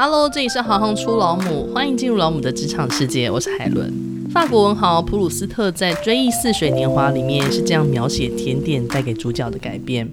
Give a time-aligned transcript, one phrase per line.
[0.00, 3.28] Hello，这里是行行出老母，欢迎进入老母的职场世界。
[3.28, 3.92] 我是海伦。
[4.30, 10.08] 法国文豪普鲁斯特在《追忆似水年华》里面是这样描写甜点带给主角的改变：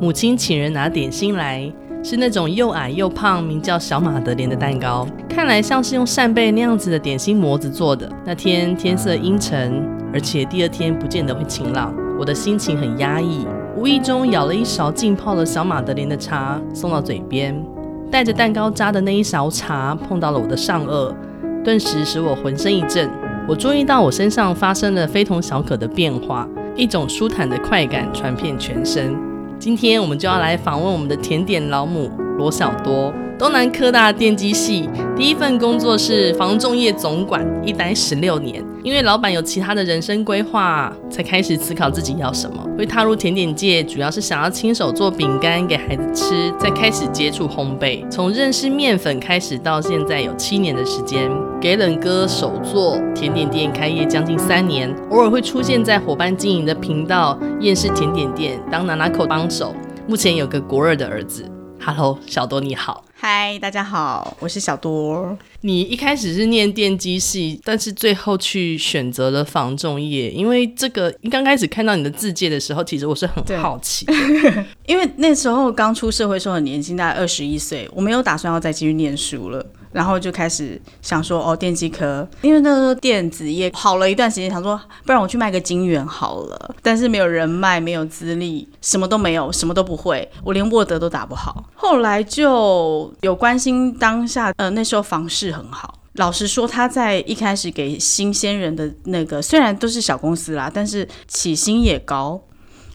[0.00, 1.72] 母亲请人拿点心来，
[2.02, 8.10] 是那种又矮又胖，名叫小马德莲的蛋糕，看来像是用扇贝那样子的点心模子做的。
[8.26, 9.80] 那天天色阴沉，
[10.12, 13.46] 而且第二天不见得会晴朗，我的心情很压抑，
[13.76, 17.64] 无意中舀了一勺浸泡了小马德莲的茶送到嘴边。
[18.10, 21.14] 带着蛋糕渣的那一勺茶碰到了我的上颚，
[21.62, 23.08] 顿时使我浑身一震。
[23.46, 29.14] 我注意到我身上发生了非同小可的变化，一种舒坦的快感传遍全身。
[29.58, 33.12] 今天我们就要来访问我们的甜点老母罗小多。
[33.38, 34.88] 东南科大电机系
[35.18, 38.64] 第一份工作是房仲业总管，一待十六年。
[38.84, 42.64] 因为老板有其他的人生规划，才开始思考自己要什么。
[42.78, 48.08] 会踏入甜点界，主要是想要亲手做饼干给孩子吃，再开始接触烘焙。
[48.08, 51.28] 从认识面粉开始，到现在有七年的时间。
[51.60, 59.74] 给冷哥手做甜点店开业将近三年，偶尔会出现在伙伴经营的频道厌世甜点店当拿拿口帮手。
[60.06, 61.44] 目前有个国二的儿子。
[61.84, 63.04] Hello，小多你好。
[63.20, 65.36] 嗨，大家好，我是小多。
[65.62, 74.06] 你一开始是念电机系，但是最后去选择了防重业，因为这个刚开始看到你的字介的时候，其实我是很好奇，
[74.86, 79.66] 因为那时候刚出社会时候很年轻，大概二十一岁，我没有打算要再继续念书了。
[79.98, 86.74] 然后就开始想说，哦，电机科，因为那时候电子业好了一段时间，想说，不然我去卖个金元好了。
[86.80, 91.64] 但是没有人脉，没有资历，什么都没有，什么都不会，我连 Word 都打不好。
[91.74, 95.98] 后来就有关心当下，呃，那时候房市很好。
[96.12, 102.40] 老实说，他在一开始给新鲜人的那个，虽然都是小公司啦，但是起薪也高，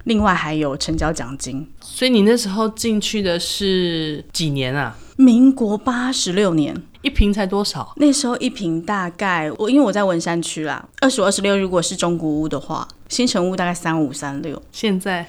[0.05, 1.69] 另外还有成交奖金。
[1.81, 4.95] 所以你那时候进去的是几年啊？
[5.15, 7.93] 民国八十六年，一瓶才多少？
[7.97, 14.59] 那时候一瓶大概我因为我在文山区啦，二十五、二十六，如果是中古屋的话，新城屋大概三五、三六。
[14.71, 15.27] 现在，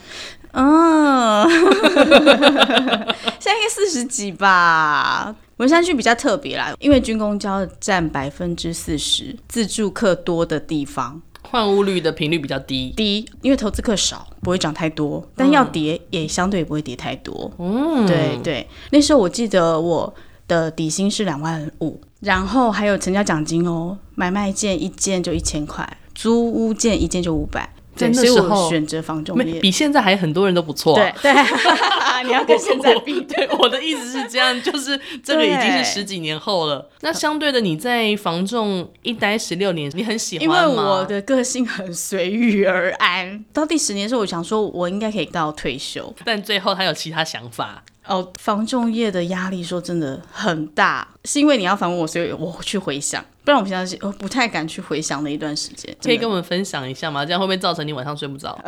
[0.52, 1.46] 嗯，
[3.38, 5.34] 现在应该四十几吧。
[5.58, 11.20] 文山区比较特别啦，因为军公交占百分之四十，自住客多的地方。
[11.42, 17.52] 换屋率的频率比较低，低，因为投资客少，不会涨太多，但要跌也相对也不会跌太多。
[17.58, 20.12] 嗯，对对，那时候我记得我
[20.48, 27.68] 的底薪是两万五，然后还有成交奖金哦，买卖件一件就一千块，租屋件一件就五百。
[27.96, 31.12] 对，所以我选择房仲业，比现在还很多人都不错、啊。
[31.22, 31.42] 对对，
[32.26, 33.20] 你要跟现在比。
[33.20, 36.90] 对，我的意思是这样，就是这个已经是十几年后了。
[37.02, 40.64] 那相对的，你在房仲一待十六年，你很喜欢吗？
[40.64, 43.44] 因为我的个性很随遇而安。
[43.52, 46.12] 到第十年的时候，我想说，我应该可以到退休。
[46.24, 47.84] 但最后他有其他想法。
[48.06, 53.24] 哦，防重业的压力说真的很大，是因为你要访问我，所以我去回想。
[53.44, 57.24] 不然我平常是我不太敢去回想的一段时间，可以跟我们分享一下吗？
[57.24, 58.58] 这样会不会造成你晚上睡不着？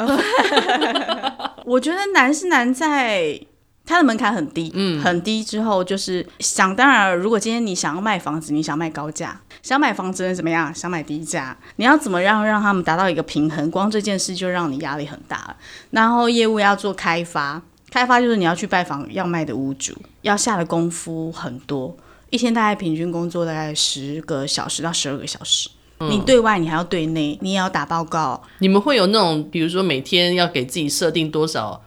[1.64, 3.40] 我觉得难是难在
[3.86, 5.42] 它的门槛很低，嗯，很低。
[5.42, 10.74] 之后就是想当然，如果今天你想要卖房子，你想卖高价，想买房子的人怎么样？
[10.74, 13.70] 想买低价，你要怎么样让他们达到一个平衡？
[13.70, 15.56] 光这件事就让你压力很大。
[15.90, 17.62] 然后业务要做开发，
[17.96, 21.96] 开发就是你要去拜访要卖的屋主，要下的功夫很多。
[22.28, 25.70] 一天大概平均工作大概十个小时到十二个小时，
[26.00, 28.42] 嗯，你对外你还要对内，你也要打报告。
[28.58, 31.80] 你们会有那种，比如说每天要给自己设定多少，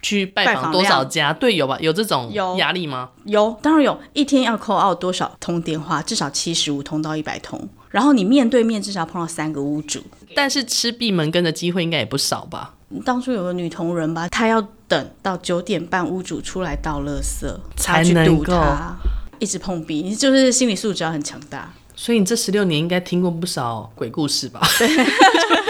[0.00, 1.76] 去拜访多少家，对，有吧？
[1.80, 3.10] 有这种压力吗？
[3.24, 3.98] 有，有，当然有。
[4.12, 6.00] 一天要 call out 多少通电话？
[6.00, 7.68] 至少七十五通到一百通。
[7.90, 10.00] 然后你面对面至少碰到三个屋主，
[10.36, 12.74] 但是吃闭门羹的机会应该也不少吧？
[13.04, 18.96] 当初有个女同仁吧，她要等到九点半屋主出来倒垃圾，才去堵他。
[19.38, 21.72] 一直碰壁，你就是心理素质要很强大。
[21.94, 24.60] 所以你这十六年应该听过不少鬼故事吧？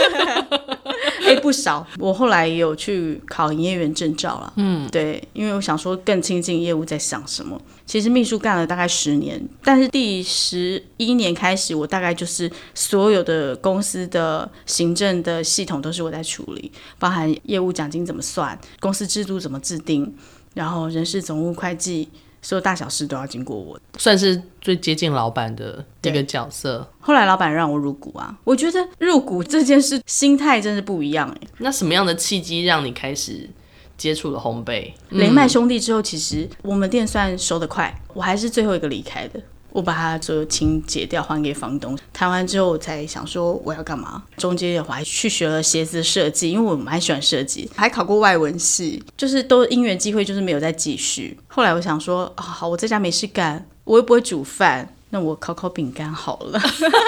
[1.46, 1.86] 不少。
[1.98, 4.52] 我后来也有去考营业员证照了。
[4.56, 7.60] 嗯，对，因为我想说更亲近业务在想什么。
[7.86, 20.12] 其实秘书干了大概十年，但是第十一年开始，我大概就是所有的公司的行政的系统都是我在处理，包含业务奖金怎么算，公司制度怎么制定，
[20.54, 22.08] 然后人事总务会计。
[22.46, 26.88] 所有大小事都要经过我，算是最接近老板的一个角色。
[27.00, 31.48] 后来老板让我入股啊，我觉得入股这件事心态真是不一样哎。
[31.58, 33.50] 那什么样的契机让你开始
[33.98, 34.93] 接触了烘焙？
[35.08, 39.40] 雷麦兄弟之后，其实我们店算收得快，我还是最后一个离开的。
[39.76, 41.99] 我把它就清洁掉，还给房东。
[42.11, 44.23] 谈完之后，我才想说我要干嘛。
[44.38, 51.38] 中间我还去学了鞋子设计，因为我蛮喜欢设计，还考过外文系，就是都因缘机会，就是没有再继续。
[51.46, 54.94] 后来我想说，哦，好，我在家没事干，我又不会煮饭。
[55.11, 56.61] 那我烤烤饼干好了，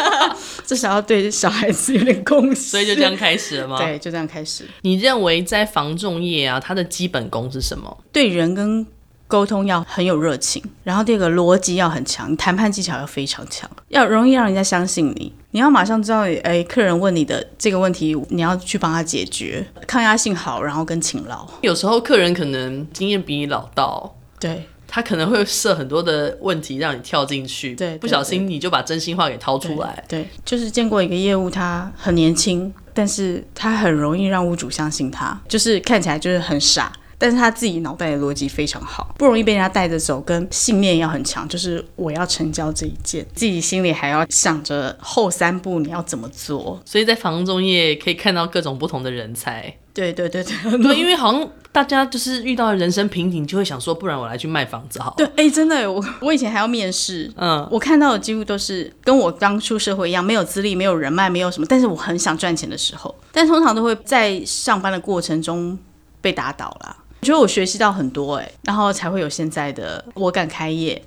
[0.64, 3.76] 至少要对小孩子有点贡献， 所以就这样开始了吗？
[3.76, 4.64] 对，就这样开始。
[4.82, 7.98] 你认为在房仲业啊，它的基本功是什么？
[8.12, 8.86] 对人跟
[9.28, 15.32] 沟通要很有热情，然后第二个逻辑要很强，谈判技巧要非常强，要容易让人家相信你。
[15.52, 21.46] 你要马上知道，哎，客人问你的这个问题，你要去帮他解决，抗压性好，然后跟勤劳。
[21.60, 24.66] 有时候客人可能经验比你老道，对。
[24.90, 30.02] 他可能会设很多的问题让你跳进去，对，对，不小心你就把真心话给掏出来。
[30.08, 46.80] 对，对，就是见过一个业务，他很年轻，但是他很容易让屋主相信他，就是看起来就是很傻，但是他自己脑袋的逻辑非常好，不容易被人家带着走，跟信念要很强，就是我要成交这一件，自己心里还要想着后三步你要怎么做。
[46.84, 49.74] 所以在房中业可以看到各种不同的人才。
[49.92, 55.12] 对对对对，对，因为好像大家就是遇到人生瓶颈，就会想说，不然我来去卖房子好。
[55.16, 65.76] 对，哎，真的，我我以前还要面试，嗯，我看到的几乎都是跟我刚出社会一样，没有资历，没有人脉，没有什么，但是我很想赚钱的时候，但通常都会在上班的过程中
[66.20, 66.96] 被打倒了。
[67.28, 71.02] 我觉得我学习到很多，哎，然后才会有现在的我敢开业，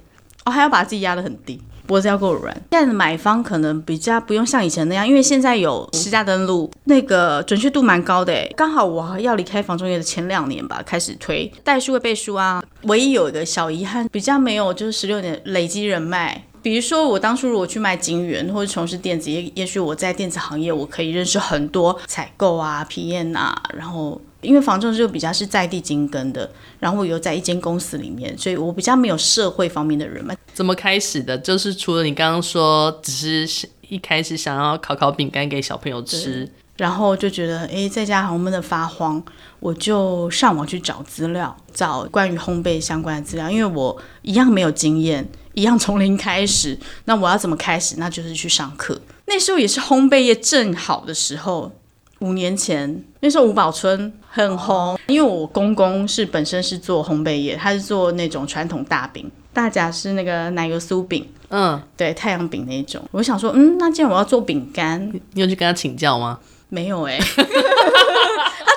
[0.46, 1.60] 我、哦、还要把自己压得很低。
[1.88, 2.54] 脖子要够软。
[2.70, 8.32] 现在的买方可能比较不用像以前那样，因为现在有实价登录，那个准确度蛮高的。
[8.32, 12.64] 诶，刚好我要离开房仲业的前两年吧，开始推代书会背书啊。
[12.84, 16.44] 唯一有一个小遗憾，比较没有就是十六年累积人脉。
[16.62, 24.22] 比如说我当初如果去卖金源或者从事电子业，也许我在电子行业我可以认识很多采购啊、PM 啊，然后。
[24.42, 26.50] 因为房仲就比较是在地精耕的，
[26.80, 30.36] 然后我又在一间公司里面，所以我比较没有社会方面的人脉。
[30.54, 31.38] 怎么开始的？
[31.38, 39.24] 就是除了你刚刚说，只是一开始想要烤烤饼干给小朋友吃，然后就觉得哎，在家好闷的发慌，
[39.60, 43.50] 我就上网去找资料，找关于烘焙相关的资料。
[43.50, 47.96] 因为我一样没有经验，一样从零开始，那我要怎么开始？
[47.98, 49.00] 那就是去上课。
[49.28, 51.72] 那时候也是烘焙业正好的时候。
[52.22, 63.02] 五年前，那时候吴宝春很红，因为我公公是本身是做烘焙业，他是做那种传统大饼，大甲是那个奶油酥饼，嗯，对，太阳饼那种。
[63.12, 66.40] 我想说，嗯，那既然我要做饼干，你有去跟他请教吗？
[66.70, 67.46] 没有哎、欸。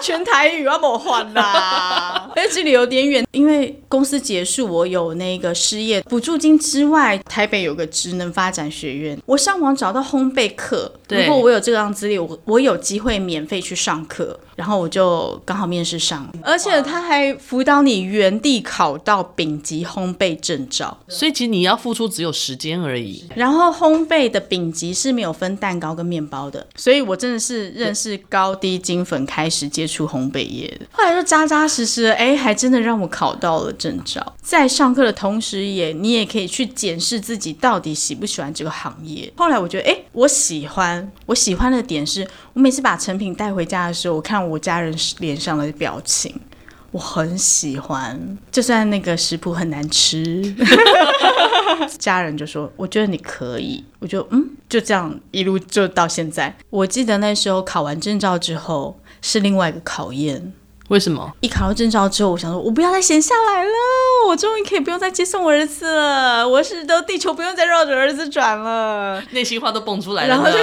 [0.04, 23.24] 全台语要我换啦， 而且这里有点远，因为公司结束，我有那个失业补助金之外，台北有个职能发展学院，我上网找到烘焙课，如果我有这样资历，我我有机会免费去上课，然后我就刚好面试上，而且他还辅导你原地考到丙级烘焙证照，所以其实你要付出只有时间而已。
[23.34, 29.93] 然后烘焙的丙级是没有分蛋糕跟面包的，所以我真的是认识高低金粉开始接触。
[29.94, 34.34] 出烘焙业的，后来就扎扎实实的，哎，还真的让我考到了证照。
[34.42, 39.32] 在上课的同时也，也你也可以去检视自己到底喜不喜欢这个行业。
[39.36, 41.12] 后来我觉得，哎，我喜欢。
[41.26, 46.34] 我喜欢的点是，我每次把成品带回家的时候，我看我家人脸上的表情，
[46.90, 48.36] 我很喜欢。
[48.50, 50.54] 就算那个食谱很难吃，
[51.98, 56.54] 家人就说：“我觉得你可以。”我就嗯，就这样一路就到现在。
[56.68, 58.98] 我记得那时候考完证照之后。
[59.26, 60.52] 是另外一个考验，
[60.88, 61.32] 为什么？
[61.40, 63.70] 一考到证照之后，我想说，我不要再闲下来了，
[64.28, 70.58] 我终于可以不用再接送我儿子了，我是都地球不用再绕着儿子转了，内心话都蹦出来了，然后就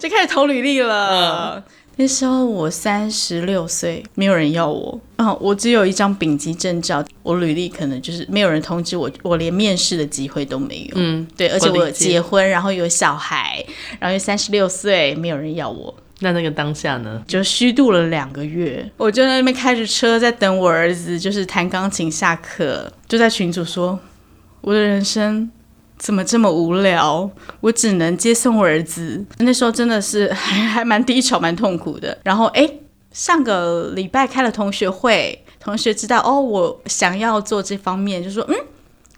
[0.00, 1.56] 就开始投履历了。
[1.56, 1.62] 嗯、
[1.96, 10.94] 那时候我三十六岁，没有人要我啊、哦，我只有一张丙级证照，我履历可能就是没有人通知我，我连面试的机会都没有。
[10.94, 13.62] 嗯，对，而且我有结婚，然后有小孩，
[14.00, 15.94] 然后又三十六岁，没有人要我。
[16.24, 17.22] 那那个当下呢？
[17.28, 24.00] 就虚度了两个月，我就在那边开着车在等我儿子，就是弹钢琴下课，就在群主说，
[24.62, 25.50] 我的人生
[25.98, 27.30] 怎么这么无聊？
[27.60, 29.24] 我只能接送我儿子。
[29.38, 32.16] 那时候真的是 还还蛮低潮，蛮痛苦的。
[32.24, 32.68] 然后哎，
[33.12, 38.54] 上个礼拜开了同学会，同学知道哦，我想要做这方面，就说嗯，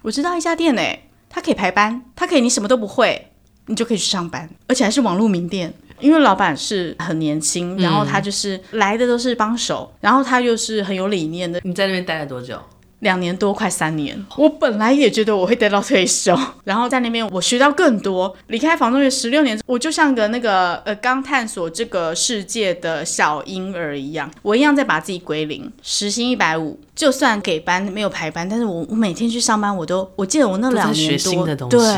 [0.01, 0.81] 我知道一家店呢，
[1.29, 3.29] 他可以排班，他可以你什么都不会，
[3.67, 5.73] 你就可以去上班，而且还是网络名店。
[5.99, 11.59] 因为老板是很年轻，然后他就是来的都是帮手，嗯、然后他又是很有理念的。
[11.63, 12.57] 你在那边待了多久？
[13.01, 14.25] 两年多，快三年。
[14.37, 16.35] 我本来也觉得我会待到退休，
[16.65, 18.35] 然后在那边我学到更多。
[18.47, 31.95] 离开房仲业十六年，我就像个那个呃刚探索这个世界的小婴儿一样，我一样在把自己归零，时薪一百五，就算给班没有排班，但是我我每天去上班，我都我记得我那两年多对。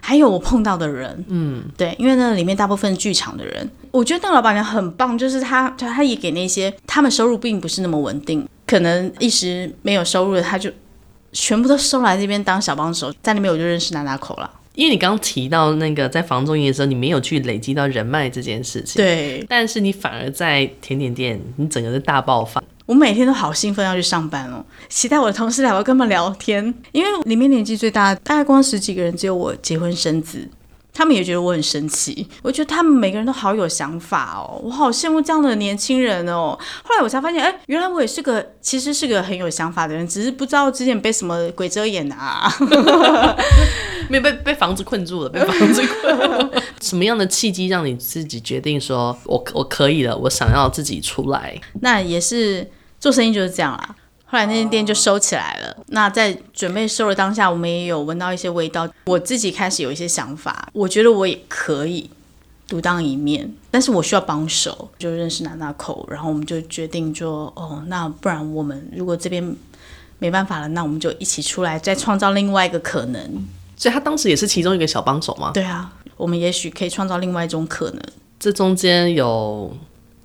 [0.00, 10.70] 还有我碰到的人，嗯，对，因为那里面大部分剧场的人，我觉得那个老板娘很棒，就是她，她也给那些他们收入并不是那么稳定，可能一时没有收入的，他就
[11.32, 14.50] 全部都收来这边当小帮手，在那边我就认识娜娜口了。
[14.80, 22.62] 因为你刚刚提到那个在房仲业的时候，你没有去累积到人脉这件事情，对，但是你反而在甜点店，你整个是大爆发。
[22.86, 26.74] 我每天都好兴奋要去上班哦，期待我的同事来，我要跟他们聊天。
[26.92, 30.48] 因为里面年纪最大，大概光十几个人，只有我结婚生子，
[30.94, 32.26] 他们也觉得我很神奇。
[32.40, 36.58] 我觉得他们每个人都好有想法哦，我好羡慕这样的年轻人哦。
[36.82, 42.50] 后来我才发现，哎，原来我也是个， 其实是个很有想法的人，只是不知道之前被什么鬼遮眼啊，
[44.10, 46.60] 没有被被房子困住了， 被房子困住。
[46.82, 51.58] 什么样的契机让你自己决定说，我我可以了，我想要自己出来？
[51.80, 52.70] 那也是。
[53.00, 53.96] 做生意就是这样啦。
[54.26, 55.74] 后来那间店就收起来了。
[55.86, 58.86] 那在准备收的当下，我们也有闻到一些味道。
[59.06, 62.10] 我自己开始有一些想法，我觉得我也可以
[62.68, 64.90] 独当一面，但是我需要帮手。
[64.98, 69.56] 就认识娜娜口，然后我们就决定说，哦，那不然我们如果这边
[70.18, 73.48] 没办法了，那我们就一起出来，再创造另外一个可能。
[73.80, 75.52] 所以他当时也是其中一个小帮手吗？
[75.54, 78.02] 对啊，我们也许可以创造另外一种可能。
[78.38, 79.74] 这中间有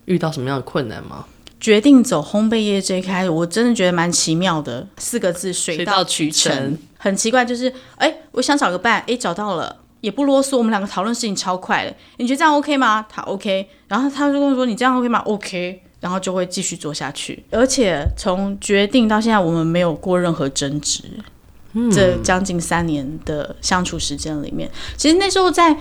[0.04, 1.26] 遇到什么样的困难吗？
[1.58, 4.86] 决定走烘焙业这一开始，我真的觉得蛮奇妙的。
[4.98, 6.52] 四个字：水到渠成。
[6.52, 10.58] 渠成很奇怪，就是哎，我想找个伴，哎，找到了，也不啰嗦。
[10.58, 11.96] 我们两个讨论事情超快的。
[12.18, 13.06] 你觉得这样 OK 吗？
[13.10, 17.42] 他 OK，然后他就跟我说：“你这样 OK 吗？”OK，然后就会继续做下去。
[17.52, 21.04] 而且从决定到现在，我们没有过任何争执。
[21.76, 24.68] 嗯，这将近三年的相处时间里面，
[24.98, 25.78] 其实那时候在。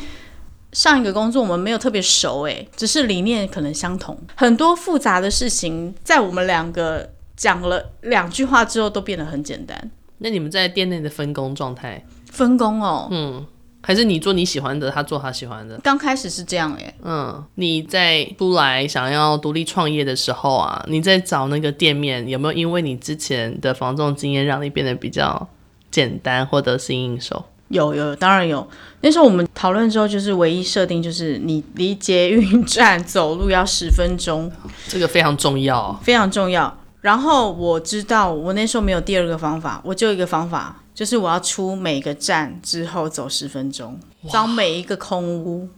[0.73, 9.93] 上一个工作我们没有特别熟诶，只是理念可能相同，很多复杂的事情在我们两个讲了两句话之后都变得很简单。
[10.19, 12.05] 那你们在店内的分工状态？
[12.33, 13.47] 分工哦，嗯，
[13.83, 15.79] 还是你做你喜欢的，他做他喜欢的。
[15.79, 16.93] 刚开始是这样诶。
[17.05, 25.49] 嗯，你在出来想要独立创业的时候啊，你在找那个店面有没有因为你之前的房仲经验让你变得比较
[25.95, 27.45] 简单或得心应手？
[27.69, 28.67] 有有，当然有。
[29.01, 34.51] 那时候我们讨论之后，就是唯一设定就是你离捷运站走路要十分钟，
[34.89, 36.77] 这个非常重要，非常重要。
[37.01, 43.97] 然后我知道我那时候没有第二个方法，我就一个方法，就是我要出每个站之后走十分钟，
[44.31, 45.69] 找每一个空屋。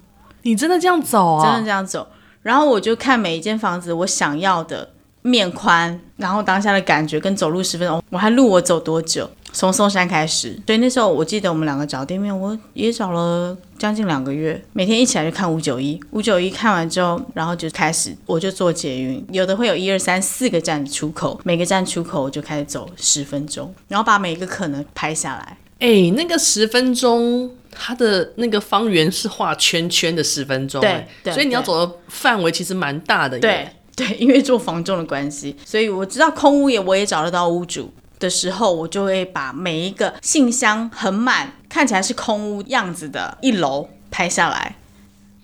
[0.43, 1.45] 你真的这样走啊？
[1.45, 2.07] 真的这样走。
[2.43, 4.89] 然后我就看每一间房子我想要的
[5.23, 9.29] 面宽，然后当下的感觉跟走路十分钟，我还录我走多久。
[9.57, 25.57] 从松山开始，所以那时候我记得我们两个找店面，我也找了将近两个月，每天一起来就看五九一，五九一看完之后，然后就开始我就坐捷运，有的会有一二三四个站出口，每个站出口我就开始走十分钟，然后把每一个可能拍下来。
[25.79, 37.91] 哎、欸，那个十分钟，它的那个方圆是画圈圈的十分钟，对，对，所以你要走的范围其实蛮大的，对对，因为做房仲的关系，所以我知道空屋也我也找得到屋主。
[38.19, 44.77] 的时候，我就会把每一个信箱很满，看起来是空屋样子的一楼拍下来，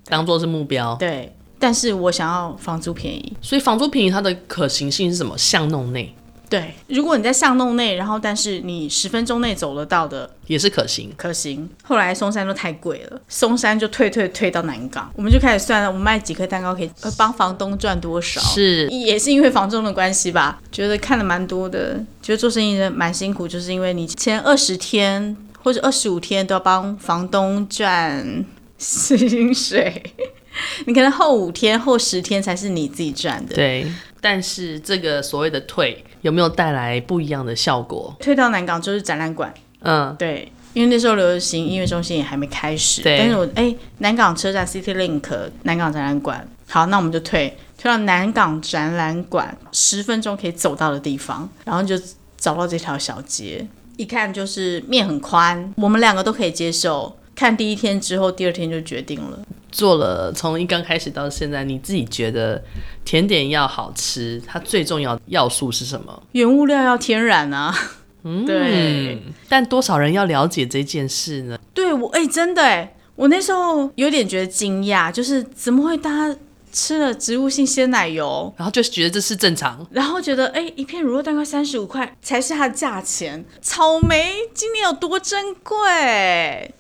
[0.07, 0.95] 当做是目标。
[0.97, 5.37] 对，但是我想要房租便宜，所以房租便宜它的可行性是什么？
[5.37, 6.15] 巷弄内。
[6.53, 11.11] 对，如果你在巷弄内，然后但是你十分钟内走得到的，也是可行。
[11.17, 11.67] 可行。
[11.83, 18.39] 后来松山都太贵了，松山就退退退到南港，我们就开始算了，我们卖几颗蛋糕可以帮房东赚多少？
[18.43, 20.61] 是，也是因为房东的关系吧？
[20.71, 28.45] 觉得看了蛮多的，觉得做生意的蛮辛苦，就是因为你前二十天或者二十五天都要帮房东赚
[28.77, 30.03] 薪水，
[30.85, 33.55] 你可能后五天后十天才是你自己赚的。
[33.55, 33.91] 对。
[34.21, 38.17] 但是这个所谓的退有没有带来不一样的效果？
[38.19, 43.03] 退到南港就是展览馆，嗯，对，因为那时候流行音乐中心也还没开始。
[43.03, 51.97] 对，但是我哎，南港车站 City Link 南港展览馆，好，那我们就退退到南港展览馆，十分钟可以走到的地方，然后就
[52.39, 57.17] 找到这条小街，一看就是面很宽，我们两个都可以接受。
[57.43, 59.37] 看第一天之后，第二天就决定了。
[59.73, 62.63] 做了从一刚开始到现在，你自己觉得
[63.05, 66.23] 甜点要好吃，它最重要的要素是什么？
[66.33, 67.75] 原物料要天然啊。
[68.23, 69.21] 嗯，对。
[69.49, 71.59] 但多少人要了解这件事呢？
[71.75, 76.37] 对我，哎、欸，真的，哎，我那时候有点觉得惊讶，就是怎么会大家
[76.73, 83.45] 吃了植物性鲜奶油，然后就觉得这是正常，然后觉得哎、欸，一片乳酪蛋糕三十五块才是它的价钱。
[83.61, 86.73] 草莓今年有多珍贵？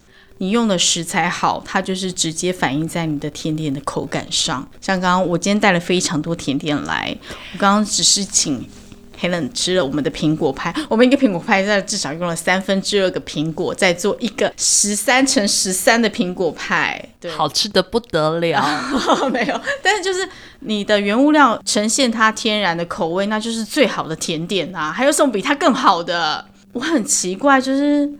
[0.42, 4.68] 你用的食材好，它就是直接反映在你的甜点的口感上。
[4.80, 7.16] 像刚刚我今天带了非常多甜点来，
[7.52, 8.66] 我刚刚只是请
[9.20, 10.74] Helen 吃了我们的苹果派。
[10.88, 18.60] 我们一个苹果派在至少用了三分之二个苹果，在做一个十三乘十三的苹果派，对，好吃的不得了。
[19.30, 24.90] 没有，但是就是你的原物料呈现它天然的口味，那就是最好的甜点啊！
[24.90, 26.44] 还有什么比它更好的？
[26.72, 28.10] 我很奇怪，就是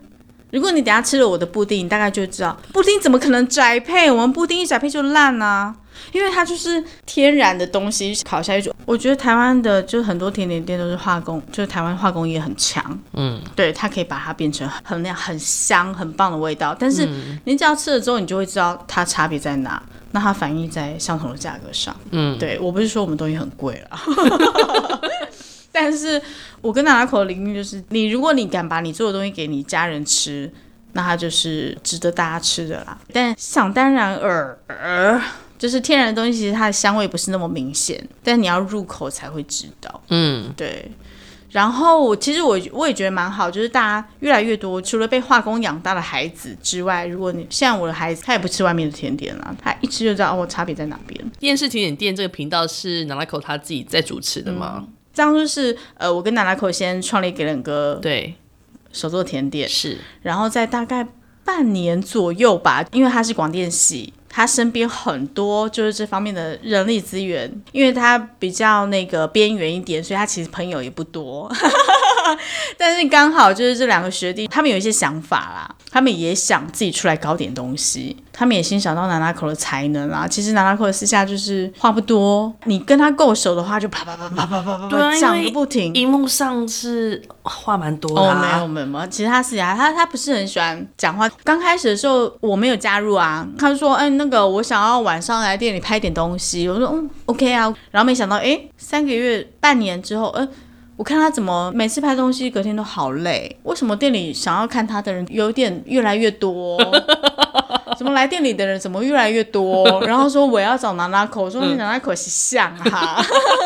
[0.52, 4.10] 如果你等下吃了我的布丁，你大概就知道布丁怎么可能宅配？
[4.10, 5.74] 我们布丁一宅配就烂啊，
[6.12, 8.70] 因为它就是天然的东西烤下去。
[8.84, 16.76] 我觉得台湾的就很多甜点店都是化工，就是台湾化工业很强，嗯，对，它可以把它变成很那样很香很棒的味道。
[16.78, 17.08] 但是
[17.44, 19.82] 你只要吃了之后，你就会知道它差别在哪。
[20.14, 23.98] 那它反映在相同的价格上，嗯，对，我不是说我们东西很贵了，
[25.72, 26.20] 但是
[26.60, 30.52] 我跟 Nanaco 的领域就是，你如果你敢把你做的东西给你家人吃，
[30.92, 32.98] 那它就是值得大家吃的啦。
[33.12, 35.20] 但想当然尔，
[35.58, 40.90] 就是天然的东西，其实它的香味不是那么明显，但你要入口才会知道，嗯，对。
[41.50, 51.30] 然后，其实我我也觉得蛮好，就是大家越来越多，除了被化工养大的孩子之外，如果你像我的孩子，他也不吃外面的甜点了，他一吃就知道哦，差别在哪边。
[51.38, 54.76] 电视甜点店这个频道是 Nanaco 他自己在主持的吗？
[54.78, 58.34] 嗯、这样就是呃，我跟 Nanaco 先创立给冷哥对
[58.92, 61.06] 手做甜点是，然后在大概
[61.44, 64.12] 半年左右吧，因为他是广电系。
[64.34, 71.52] 他身边很多就是这方面的人力资源，因为他比较那个边缘一点，所以他其实朋友也不多。
[72.78, 80.26] 但是刚好就是这两个学弟，他们有一些想法啦，他们也想自己出来搞点东西，他们也欣赏到 Nanaco 的才能啦。
[80.26, 85.92] 其实 Nanaco 的私下就是话不多，你跟他够熟的话，就啪啪啪啪啪啪啪啪讲个不停。
[85.94, 91.28] 荧幕上是话蛮多的，啊，哦，没有没有没有，其实他私下他他不是很喜欢讲话。
[91.44, 100.48] 刚开始的时候我没有加入啊，他就说，哎，那个我想要晚上来店里拍点东西，我说嗯 OK 啊，然后没想到哎，三个月半年之后，嗯。
[100.96, 103.58] 我看他怎么每次拍东西，隔天都好累。
[103.64, 106.78] 为什么店里想要看他的人有点越来越多？
[107.96, 110.00] 怎么来店里的人怎么越来越多？
[110.06, 113.22] 然后说我要找 Nanaco，我说你 Nanaco 是像哈。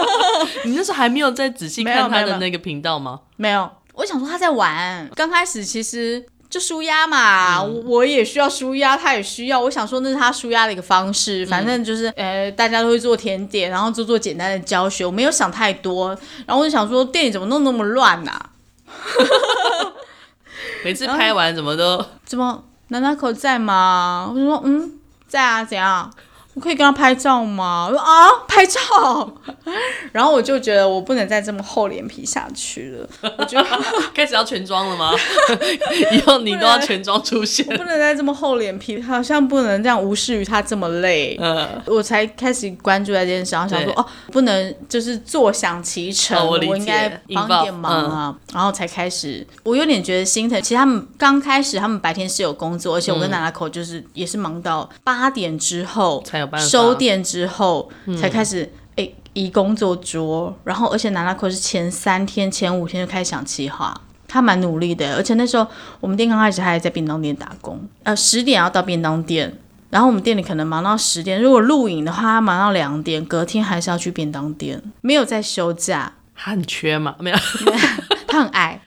[0.65, 3.21] 你那时候还没有再仔细看他的那个频道吗？
[3.37, 5.09] 没有，我想说他在玩。
[5.15, 6.25] 刚开始其实。
[6.57, 9.61] 就舒压嘛，嗯、我也需要舒压，他也需要。
[9.61, 15.05] 我想说那是他舒压的一个方式，反正就是，呃、嗯，大家都会做甜点，然后做做简单的教学。
[15.05, 18.51] 我没有想太多，然后我就想说店里怎么弄那么乱呐、啊？
[20.83, 24.31] 每次拍完怎么都怎么 Nanaco 在吗？
[24.33, 24.93] 我就说嗯，
[25.29, 26.11] 在啊，怎样？
[26.57, 27.87] 我可以跟他拍照吗？
[27.87, 28.81] 我说啊，拍照。
[30.11, 33.31] 然后我就觉得我不能再这么厚脸皮下去了。
[33.37, 33.63] 我就
[34.15, 35.13] 开始要全妆了吗？
[36.13, 37.67] 以后你都要全妆出现。
[37.67, 41.37] 不能再这么厚脸皮，好像不能这样无视于他这么累。
[41.39, 48.35] 嗯，我才开始关注在这件事，然后想说哦，不能就是坐享其成，哦、我，我应该帮点忙啊。
[48.35, 50.59] 嗯、然后才开始，我有点觉得心疼。
[50.63, 56.67] 其实他们刚开始，他们白天是有工作，而且我跟 Nanaco 就是也是忙到八点之后才有。
[56.67, 65.67] 收店之后才开始诶移工作桌，然后而且 Nanaco 是前三天前五天就开始想计划，他蛮努力的，而且那时候
[66.01, 69.53] 我们店刚开始他还在便当店打工，呃十点要到便当店，
[69.91, 77.15] 然后我们店里可能忙到十点，如果录影的话他忙到两点，隔天还是要去便当店，没有在休假，他很缺嘛？
[77.19, 77.37] 没有，
[78.27, 78.81] 他很爱。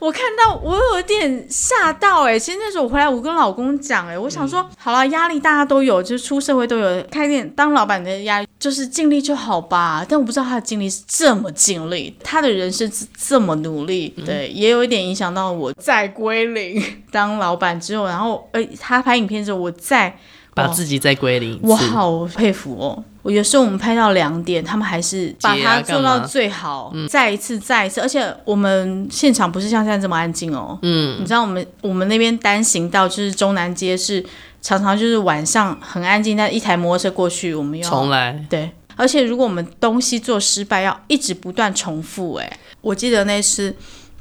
[0.00, 10.04] 我看到我有点吓到哎、欸，其实那时候我回来，我跟老公讲哎、欸，我想说，嗯、好了，压力大家都有，就是出社会都有，开店当老板的压力就是尽力就好吧。
[10.08, 16.82] 但我不知道他的尽力是这么尽力，他的人生是这么努力，嗯、对，也有一点影响到我在归零
[17.12, 20.16] 当老板之后，然后哎，他拍影片之后，我再
[20.60, 23.04] 把自己再归零，我好佩服哦。
[23.22, 30.78] 我有时候我们拍到两点，他们还是把它做到最好，嗯、再一次再一次，而且我们现场不是像现在这么安静哦。
[30.82, 34.24] 嗯，你知道我们我们那边单行道就是中南街，是
[34.62, 38.42] 常常就是晚上很安静，但一台摩托车过去，我们要重来。
[38.48, 42.34] 对，而且如果我们东西做失败，要一直不断重复。
[42.34, 43.74] 哎，我记得那次。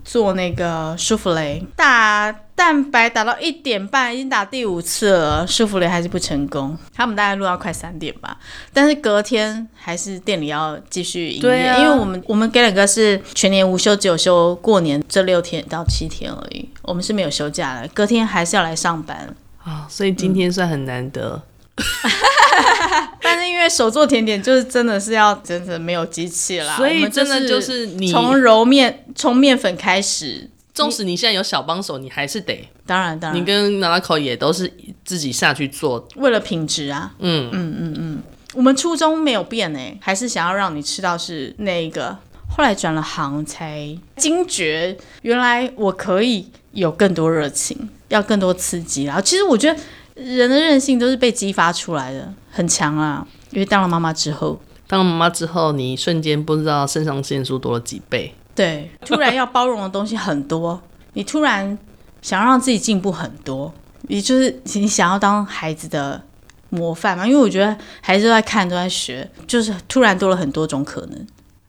[0.03, 6.77] 做那个舒芙蕾，打蛋白打到一点半，已经打第五次了，舒芙蕾还是不成功。
[6.93, 8.37] 他们大概录到快三点吧，
[8.73, 19.35] 但是隔天还是店里要继续营业，因为我们我们给两个是全年无休，只有休过年这六天到七天而已，我们是没有休假的，隔天还是要来上班。
[19.63, 21.41] 啊，所以今天算很难得。
[21.79, 22.38] 嗯
[23.21, 34.71] 但是因为手做甜点就是真的是要真的没有机器啦，所以真的就是你从揉面从面粉开始，纵使你现在有小帮手，你还是得当然当然，你跟 Nanaco 也都是
[35.03, 37.49] 自己下去做，为了品质啊，嗯。
[37.51, 42.17] 嗯嗯嗯，我们初衷没有变哎，还是想要让你吃到是那个，
[42.55, 49.79] 后来转了行才惊觉，原来我可以有更多热情，要更多刺激，然后其实我觉得。
[50.19, 53.25] 人的韧性都是被激发出来的，很强啊！
[53.51, 58.33] 因为当了妈妈之后，当了妈妈之后，你瞬间不知道肾上腺素多了几倍。
[58.53, 60.81] 对，突然要包容的东西很多，
[61.13, 61.77] 你突然
[62.21, 63.73] 想让自己进步很多，
[64.07, 66.21] 也就是你想要当孩子的
[66.69, 67.25] 模范嘛？
[67.25, 71.27] 因为我觉得孩子都在看，都在学，就是突然多了很多种可能。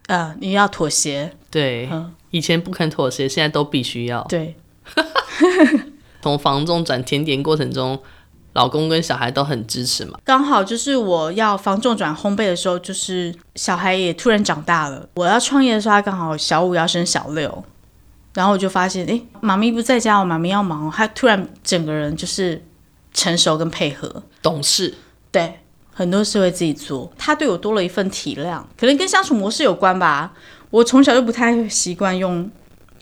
[0.09, 4.25] 呃，你要妥协，对，嗯，以前不肯妥协，现在都必须要。
[4.25, 4.57] 对，
[6.21, 7.97] 从房中转甜点过程中，
[8.53, 10.19] 老公跟小孩都很支持嘛。
[10.25, 15.09] 刚好就是我要防重转烘焙的时候，就是小孩也突然长大了。
[15.15, 17.65] 我要创业的时候，他刚好小五要升小六，
[18.35, 22.63] 然后我就发现，哎，妈咪不在家，我妈咪要忙，他突然整个人就是
[23.13, 24.95] 成熟跟配合，懂事，
[25.31, 25.55] 对。
[25.93, 30.33] 很多事会自己做，他对我多了一份体谅，可能跟相处模式有关吧。
[30.71, 32.51] 我从小就不太习惯用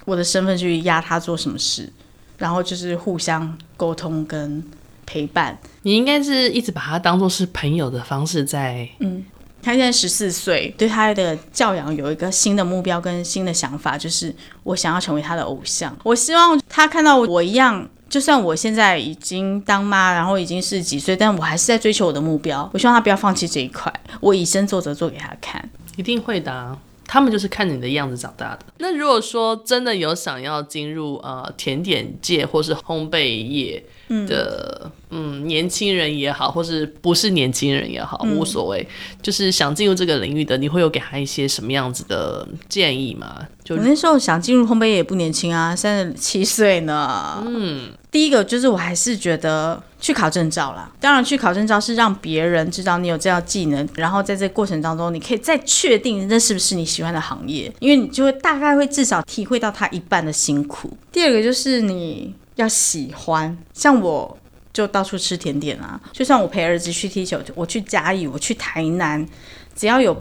[0.04, 1.92] 我的身份去压他做什么事，
[2.38, 4.64] 然后就是互相沟通跟
[5.09, 5.59] 陪伴。
[5.83, 8.87] 你应该是一直把他当做是朋友的方式在。
[9.01, 9.25] 嗯，
[9.62, 15.97] 他现在十四岁，对他的教养有一个新的目标跟新的想法，就是我想要成为他的偶像。
[16.05, 17.88] 我希望他看到我一样。
[18.09, 22.66] 就算我现在已经当妈，然后已经是几岁，但我还是在追求我的目标。
[22.73, 23.92] 我希望他不要放弃这一块，
[24.23, 25.62] 我以身作则做给他看。
[25.97, 26.75] 一定会的啊，
[27.07, 28.61] 他们就是看你的样子长大的。
[28.79, 33.85] 那如果说真的有想要进入呃甜点界或是烘焙业
[34.27, 43.37] 的，嗯，嗯，年轻人也好，或是不是年轻人也好，无所谓，嗯，就是想进入这个领域的，你会有给他一些什么样子的建议吗？
[43.64, 47.42] 就我那时候想进入烘焙业也不年轻啊，三十七岁呢。
[47.47, 47.90] 嗯。
[48.11, 50.90] 第一个就是，我还是觉得去考证照啦。
[50.99, 60.97] 当然，去考证照是让别人知道你有这样技能，然后在这个过程当中，你可以再确定那是不是你喜欢的行业，因为你就会大概会至少体会到他一半的辛苦。
[61.12, 64.38] 第二个就是你要喜欢，像我
[64.73, 69.27] 就到处吃甜点啊，就算我陪儿子去踢球，我去嘉义，我去台南，
[69.75, 70.16] 只要有。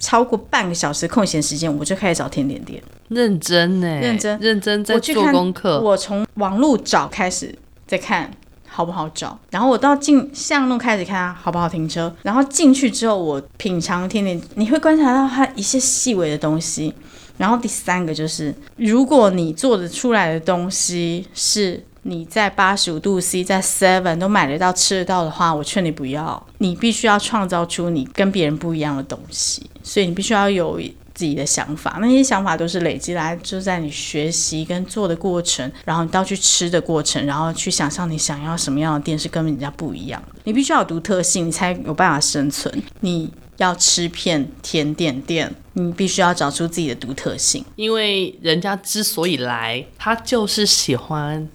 [0.00, 2.82] 超过半个小时空闲时间，我就开始找甜点店。
[3.08, 3.86] 认真呢？
[3.86, 5.80] 认真认真在做功课。
[5.80, 8.30] 我从网络找开始，再看
[8.68, 16.92] 好不好找，然后我到进巷弄开始看好不好停车，然后进去之后我品尝甜点，你会观察到它一些细微的东西。
[17.36, 21.84] 然后第三个就是，如果你做的出来的东西是。
[22.06, 26.46] 你在八十五度 C，在 Seven 都买得到、吃得到的话，我劝你不要。
[26.58, 30.78] 你必须要创造出你跟别人不一样的东西，所以你必须要有
[31.14, 31.98] 自己的想法。
[32.00, 40.40] 那些想法都是累积来，就在你学习跟做的过程，然后你到去吃的过程，然后去想象你想要什么样的店是跟人家不一样的。
[40.44, 42.82] 你必须要有独特性，你才有办法生存。
[43.00, 51.48] 你要吃遍甜点店，你必须要找出自己的独特性，因为人家之所以来，他就是喜欢。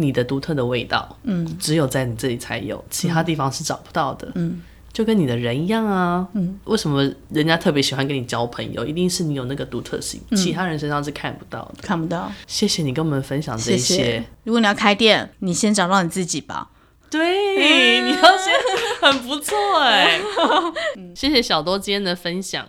[0.00, 4.62] 你的独特的味道，嗯，只有在你这里才有，其他地方是找不到的，嗯，
[4.98, 8.84] 就跟你的人一样啊，嗯，为什么人家特别喜欢跟你交朋友？
[8.84, 12.32] 一定是你有那个独特性，嗯，其他人身上是看不到的，看不到。
[12.48, 14.24] 谢谢你跟我们分享这些。
[14.42, 16.70] 如果你要开店，你先找到你自己吧。
[17.08, 18.52] 对，你要先
[19.00, 20.20] 很不错哎，
[21.14, 22.66] 谢谢小多今天的分享。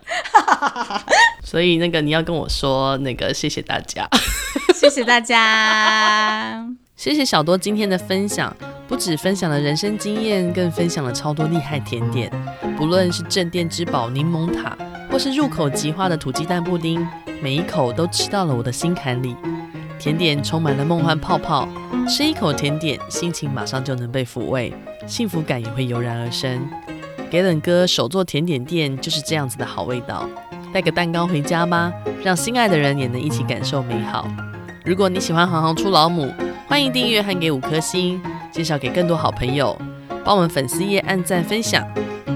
[1.42, 4.08] 所以那个你要跟我说那个谢谢大家，
[4.72, 6.64] 谢谢大家。
[6.94, 8.56] 谢谢小多今天的分享，
[8.90, 12.28] 不止分享了人生经验，更分享了超多厉害甜点。
[12.76, 14.76] 不论是镇店之宝柠檬塔，
[15.08, 17.06] 或是入口即化的土鸡蛋布丁，
[17.40, 19.36] 每一口都吃到了我的心坎里。
[19.96, 21.68] 甜点充满了梦幻泡泡，
[22.08, 24.74] 吃一口甜点，心情马上就能被抚慰，
[25.06, 26.60] 幸福感也会油然而生。
[27.30, 30.28] 给冷哥手做甜点店就是这样子的好味道，
[30.72, 31.92] 带个蛋糕回家吧，
[32.24, 34.28] 让心爱的人也能一起感受美好。
[34.84, 36.28] 如果你喜欢行行出老母。
[36.66, 39.76] 欢迎订阅和给五颗星，介绍给更多好朋友，
[40.24, 41.86] 帮我们粉丝页按赞分享。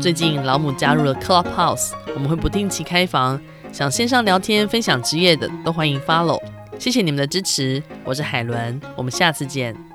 [0.00, 3.40] 最近老母加入了 Clubhouse，我们会不定期开房，
[3.72, 6.42] 想线上聊天分享职业的都欢迎 follow。
[6.78, 9.93] 谢谢你们的支持，我是海伦，我们下次见。